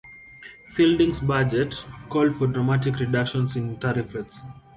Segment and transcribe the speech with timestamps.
[0.65, 4.43] Fielding's budget, called for dramatic reductions in tariff rates.